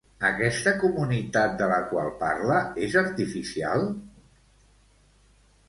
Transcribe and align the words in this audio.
Aquesta 0.27 0.71
comunitat 0.83 1.53
de 1.59 1.67
la 1.73 1.77
qual 1.91 2.09
parla 2.23 2.57
és 2.87 2.97
artificial? 3.03 3.87